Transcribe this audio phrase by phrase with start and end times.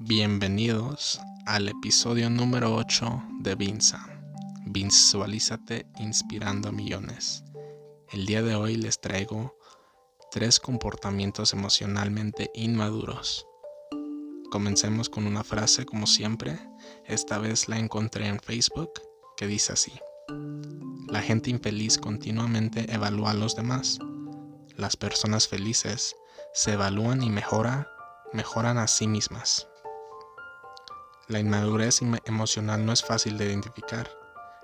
[0.00, 4.06] Bienvenidos al episodio número 8 de Vinza.
[4.64, 7.42] Visualízate inspirando a millones.
[8.12, 9.58] El día de hoy les traigo
[10.30, 13.44] tres comportamientos emocionalmente inmaduros.
[14.52, 16.60] Comencemos con una frase como siempre.
[17.04, 18.92] Esta vez la encontré en Facebook
[19.36, 19.92] que dice así.
[21.08, 23.98] La gente infeliz continuamente evalúa a los demás.
[24.76, 26.14] Las personas felices
[26.54, 27.88] se evalúan y mejora,
[28.32, 29.66] mejoran a sí mismas.
[31.28, 34.08] La inmadurez emocional no es fácil de identificar,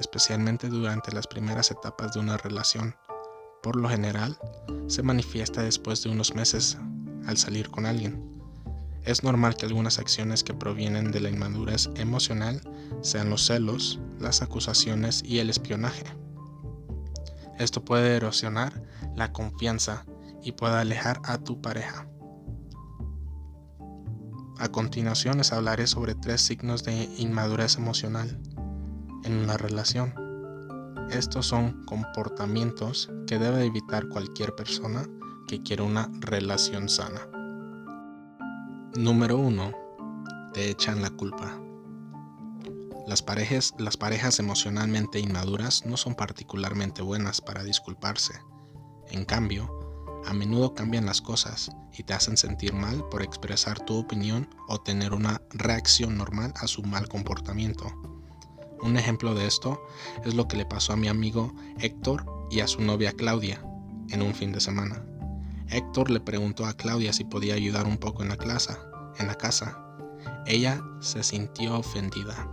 [0.00, 2.96] especialmente durante las primeras etapas de una relación.
[3.62, 4.38] Por lo general,
[4.86, 6.78] se manifiesta después de unos meses
[7.26, 8.24] al salir con alguien.
[9.04, 12.62] Es normal que algunas acciones que provienen de la inmadurez emocional
[13.02, 16.04] sean los celos, las acusaciones y el espionaje.
[17.58, 18.82] Esto puede erosionar
[19.14, 20.06] la confianza
[20.42, 22.08] y puede alejar a tu pareja.
[24.58, 28.40] A continuación les hablaré sobre tres signos de inmadurez emocional
[29.24, 30.14] en una relación.
[31.10, 35.06] Estos son comportamientos que debe evitar cualquier persona
[35.46, 37.28] que quiera una relación sana.
[38.96, 39.72] Número 1.
[40.54, 41.60] Te echan la culpa.
[43.06, 48.40] Las parejas, las parejas emocionalmente inmaduras no son particularmente buenas para disculparse.
[49.10, 49.75] En cambio,
[50.24, 54.78] a menudo cambian las cosas y te hacen sentir mal por expresar tu opinión o
[54.78, 57.86] tener una reacción normal a su mal comportamiento.
[58.82, 59.80] Un ejemplo de esto
[60.24, 63.62] es lo que le pasó a mi amigo Héctor y a su novia Claudia
[64.10, 65.04] en un fin de semana.
[65.68, 68.76] Héctor le preguntó a Claudia si podía ayudar un poco en la clase,
[69.18, 69.82] en la casa.
[70.46, 72.48] Ella se sintió ofendida.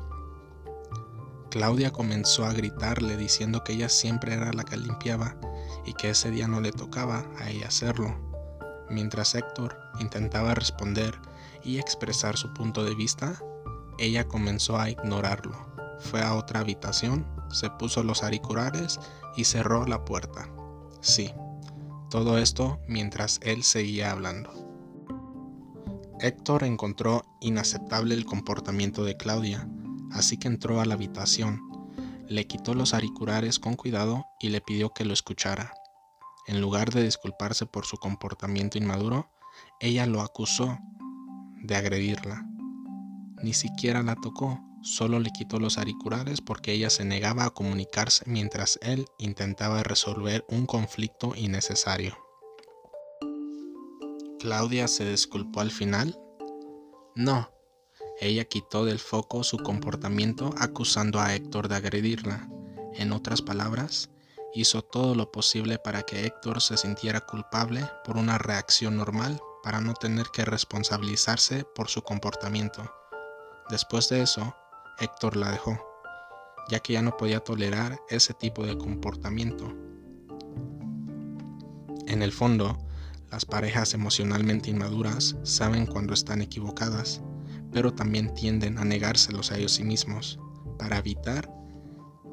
[1.51, 5.37] Claudia comenzó a gritarle diciendo que ella siempre era la que limpiaba
[5.85, 8.15] y que ese día no le tocaba a ella hacerlo.
[8.89, 11.19] Mientras Héctor intentaba responder
[11.63, 13.41] y expresar su punto de vista,
[13.97, 15.55] ella comenzó a ignorarlo.
[15.99, 18.99] Fue a otra habitación, se puso los auriculares
[19.35, 20.49] y cerró la puerta.
[21.01, 21.33] Sí,
[22.09, 24.51] todo esto mientras él seguía hablando.
[26.19, 29.67] Héctor encontró inaceptable el comportamiento de Claudia,
[30.11, 31.61] así que entró a la habitación,
[32.27, 35.73] le quitó los auriculares con cuidado y le pidió que lo escuchara.
[36.47, 39.31] En lugar de disculparse por su comportamiento inmaduro,
[39.79, 40.77] ella lo acusó
[41.61, 42.45] de agredirla.
[43.41, 48.23] Ni siquiera la tocó, solo le quitó los auriculares porque ella se negaba a comunicarse
[48.27, 52.17] mientras él intentaba resolver un conflicto innecesario.
[54.39, 56.19] ¿Claudia se disculpó al final?
[57.15, 57.52] No,
[58.25, 62.49] ella quitó del foco su comportamiento acusando a Héctor de agredirla.
[62.93, 64.09] En otras palabras,
[64.53, 69.81] hizo todo lo posible para que Héctor se sintiera culpable por una reacción normal para
[69.81, 72.89] no tener que responsabilizarse por su comportamiento.
[73.69, 74.55] Después de eso,
[74.99, 75.79] Héctor la dejó,
[76.69, 79.73] ya que ya no podía tolerar ese tipo de comportamiento.
[82.07, 82.77] En el fondo,
[83.31, 87.21] las parejas emocionalmente inmaduras saben cuando están equivocadas
[87.73, 90.39] pero también tienden a negárselos a ellos mismos
[90.77, 91.51] para evitar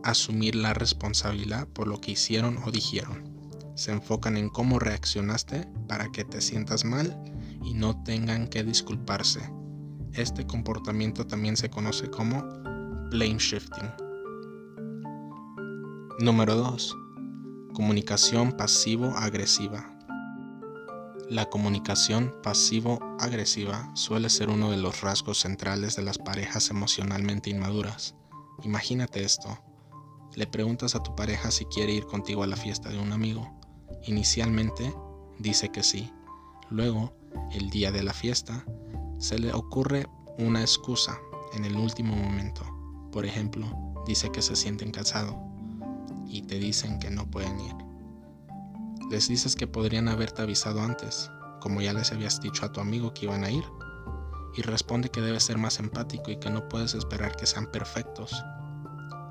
[0.05, 3.29] asumir la responsabilidad por lo que hicieron o dijeron.
[3.75, 7.19] Se enfocan en cómo reaccionaste para que te sientas mal
[7.65, 9.41] y no tengan que disculparse.
[10.13, 12.43] Este comportamiento también se conoce como
[13.11, 13.91] blame shifting.
[16.19, 16.97] Número 2.
[17.73, 20.00] Comunicación pasivo-agresiva.
[21.31, 28.17] La comunicación pasivo-agresiva suele ser uno de los rasgos centrales de las parejas emocionalmente inmaduras.
[28.65, 29.57] Imagínate esto.
[30.35, 33.49] Le preguntas a tu pareja si quiere ir contigo a la fiesta de un amigo.
[34.07, 34.93] Inicialmente
[35.39, 36.13] dice que sí.
[36.69, 37.15] Luego,
[37.53, 38.65] el día de la fiesta,
[39.19, 41.17] se le ocurre una excusa
[41.53, 42.67] en el último momento.
[43.13, 43.69] Por ejemplo,
[44.05, 45.37] dice que se sienten cansados
[46.27, 47.90] y te dicen que no pueden ir.
[49.11, 53.13] Les dices que podrían haberte avisado antes, como ya les habías dicho a tu amigo
[53.13, 53.65] que iban a ir,
[54.55, 58.45] y responde que debes ser más empático y que no puedes esperar que sean perfectos.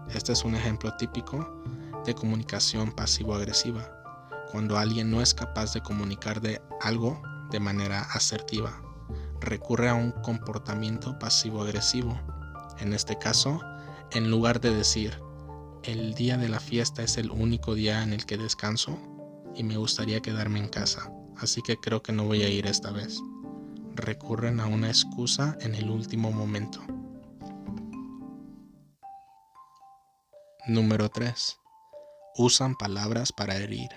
[0.09, 1.63] Este es un ejemplo típico
[2.06, 3.89] de comunicación pasivo-agresiva,
[4.51, 8.81] cuando alguien no es capaz de comunicar de algo de manera asertiva,
[9.39, 12.19] recurre a un comportamiento pasivo-agresivo.
[12.80, 13.62] En este caso,
[14.12, 15.21] en lugar de decir,
[15.83, 19.00] el día de la fiesta es el único día en el que descanso,
[19.56, 22.92] y me gustaría quedarme en casa, así que creo que no voy a ir esta
[22.92, 23.19] vez.
[23.96, 26.81] Recurren a una excusa en el último momento.
[30.68, 31.57] Número 3.
[32.38, 33.90] Usan palabras para herir.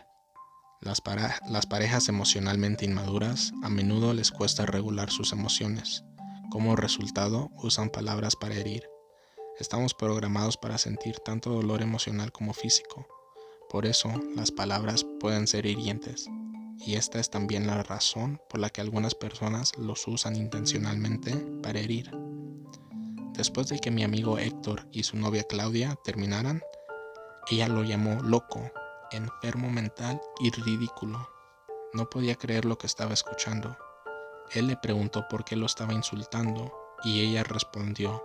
[0.80, 1.02] Las,
[1.48, 6.02] las, parejas emocionalmente inmaduras a menudo les cuesta regular sus emociones.
[6.50, 8.88] Como resultado, usan palabras para herir.
[9.60, 13.06] Estamos programados para sentir tanto dolor emocional como físico.
[13.72, 16.28] Por eso, las palabras pueden ser hirientes.
[16.78, 21.80] Y esta es también la razón por la que algunas personas los usan intencionalmente para
[21.80, 22.10] herir.
[23.32, 26.60] Después de que mi amigo Héctor y su novia Claudia terminaran,
[27.50, 28.70] ella lo llamó loco,
[29.10, 31.30] enfermo mental y ridículo.
[31.94, 33.78] No podía creer lo que estaba escuchando.
[34.50, 36.70] Él le preguntó por qué lo estaba insultando
[37.04, 38.22] y ella respondió,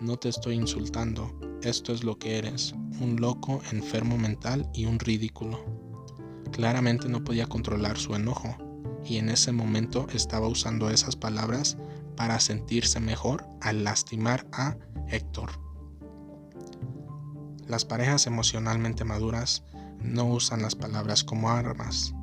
[0.00, 1.30] no te estoy insultando,
[1.62, 5.62] esto es lo que eres, un loco, enfermo mental y un ridículo.
[6.52, 8.56] Claramente no podía controlar su enojo
[9.04, 11.76] y en ese momento estaba usando esas palabras
[12.16, 14.76] para sentirse mejor al lastimar a
[15.08, 15.50] Héctor.
[17.66, 19.64] Las parejas emocionalmente maduras
[20.02, 22.14] no usan las palabras como armas,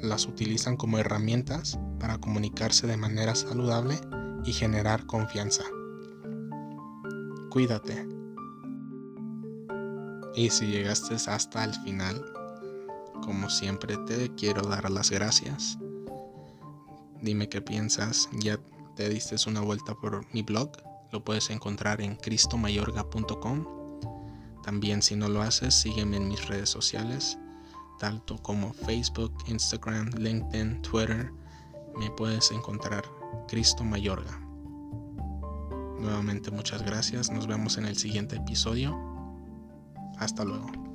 [0.00, 3.96] las utilizan como herramientas para comunicarse de manera saludable
[4.44, 5.62] y generar confianza.
[7.52, 8.08] Cuídate.
[10.34, 12.24] Y si llegaste hasta el final,
[13.22, 15.76] como siempre te quiero dar las gracias.
[17.20, 18.58] Dime qué piensas, ya
[18.96, 20.70] te diste una vuelta por mi blog,
[21.12, 23.66] lo puedes encontrar en cristomayorga.com.
[24.62, 27.36] También si no lo haces, sígueme en mis redes sociales,
[27.98, 31.30] tanto como Facebook, Instagram, LinkedIn, Twitter.
[31.98, 33.04] Me puedes encontrar
[33.46, 34.41] Cristo Mayorga.
[36.02, 38.98] Nuevamente muchas gracias, nos vemos en el siguiente episodio.
[40.18, 40.91] Hasta luego.